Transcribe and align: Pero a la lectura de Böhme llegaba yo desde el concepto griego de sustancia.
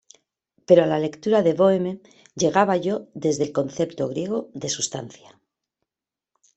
Pero 0.67 0.79
a 0.83 0.89
la 0.91 1.01
lectura 1.05 1.43
de 1.43 1.53
Böhme 1.59 1.93
llegaba 2.41 2.75
yo 2.85 2.95
desde 3.13 3.43
el 3.43 3.51
concepto 3.53 4.07
griego 4.09 4.49
de 4.55 4.67
sustancia. 4.69 5.39